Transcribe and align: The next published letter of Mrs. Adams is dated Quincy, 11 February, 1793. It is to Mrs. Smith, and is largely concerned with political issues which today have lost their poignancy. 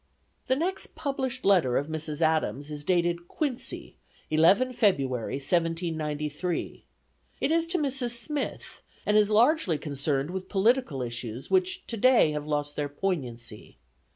The 0.47 0.55
next 0.55 0.95
published 0.95 1.45
letter 1.45 1.77
of 1.77 1.85
Mrs. 1.87 2.21
Adams 2.21 2.71
is 2.71 2.83
dated 2.83 3.27
Quincy, 3.27 3.97
11 4.31 4.73
February, 4.73 5.35
1793. 5.35 6.83
It 7.39 7.51
is 7.51 7.67
to 7.67 7.77
Mrs. 7.77 8.17
Smith, 8.17 8.81
and 9.05 9.15
is 9.15 9.29
largely 9.29 9.77
concerned 9.77 10.31
with 10.31 10.49
political 10.49 11.03
issues 11.03 11.51
which 11.51 11.85
today 11.85 12.31
have 12.31 12.47
lost 12.47 12.75
their 12.75 12.89
poignancy. 12.89 13.77